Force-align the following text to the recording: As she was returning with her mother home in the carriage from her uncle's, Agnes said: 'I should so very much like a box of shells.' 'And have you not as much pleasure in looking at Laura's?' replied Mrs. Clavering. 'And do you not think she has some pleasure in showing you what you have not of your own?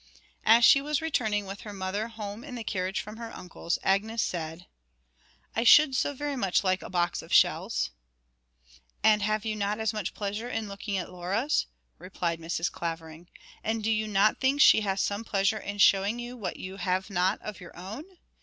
As 0.47 0.65
she 0.65 0.81
was 0.81 0.99
returning 0.99 1.45
with 1.45 1.61
her 1.61 1.73
mother 1.73 2.07
home 2.07 2.43
in 2.43 2.55
the 2.55 2.63
carriage 2.63 3.01
from 3.01 3.17
her 3.17 3.31
uncle's, 3.37 3.77
Agnes 3.83 4.23
said: 4.23 4.65
'I 5.55 5.63
should 5.63 5.95
so 5.95 6.11
very 6.15 6.35
much 6.35 6.63
like 6.63 6.81
a 6.81 6.89
box 6.89 7.21
of 7.21 7.31
shells.' 7.31 7.91
'And 9.03 9.21
have 9.21 9.45
you 9.45 9.55
not 9.55 9.79
as 9.79 9.93
much 9.93 10.15
pleasure 10.15 10.49
in 10.49 10.67
looking 10.67 10.97
at 10.97 11.11
Laura's?' 11.11 11.67
replied 11.99 12.39
Mrs. 12.39 12.71
Clavering. 12.71 13.29
'And 13.63 13.83
do 13.83 13.91
you 13.91 14.07
not 14.07 14.39
think 14.39 14.59
she 14.59 14.81
has 14.81 15.01
some 15.01 15.23
pleasure 15.23 15.59
in 15.59 15.77
showing 15.77 16.17
you 16.17 16.35
what 16.35 16.57
you 16.57 16.77
have 16.77 17.11
not 17.11 17.39
of 17.43 17.59
your 17.61 17.77
own? 17.77 18.03